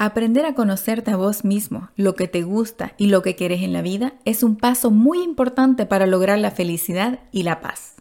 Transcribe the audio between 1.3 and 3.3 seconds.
mismo, lo que te gusta y lo